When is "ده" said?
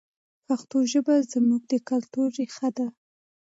2.77-2.87